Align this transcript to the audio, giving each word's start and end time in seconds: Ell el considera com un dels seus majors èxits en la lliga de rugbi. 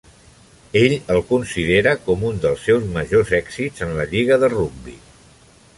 Ell 0.79 0.95
el 1.15 1.19
considera 1.31 1.93
com 2.07 2.25
un 2.31 2.41
dels 2.47 2.65
seus 2.69 2.89
majors 2.97 3.35
èxits 3.43 3.87
en 3.89 3.95
la 4.01 4.11
lliga 4.15 4.39
de 4.45 4.53
rugbi. 4.57 4.99